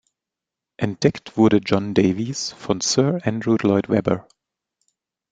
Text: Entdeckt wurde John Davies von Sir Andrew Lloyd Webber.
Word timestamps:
Entdeckt 0.77 1.37
wurde 1.37 1.57
John 1.63 1.93
Davies 1.93 2.53
von 2.53 2.81
Sir 2.81 3.19
Andrew 3.23 3.57
Lloyd 3.61 3.87
Webber. 3.87 4.27